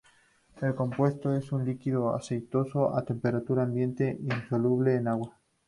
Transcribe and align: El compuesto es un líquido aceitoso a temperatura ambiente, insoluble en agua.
El 0.59 0.73
compuesto 0.73 1.31
es 1.35 1.51
un 1.51 1.63
líquido 1.63 2.15
aceitoso 2.15 2.97
a 2.97 3.05
temperatura 3.05 3.61
ambiente, 3.61 4.17
insoluble 4.19 4.95
en 4.95 5.07
agua. 5.09 5.37